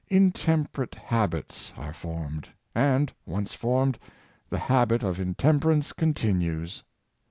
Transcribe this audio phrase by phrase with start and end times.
[0.09, 3.99] Intemperate habits are formed, and, once formed,
[4.49, 6.81] the habit of intemperance continues.